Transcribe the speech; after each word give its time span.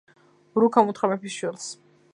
რუქამ 0.63 0.91
უთხრა 0.95 1.11
მეფის 1.13 1.37
შვილს: 1.39 1.71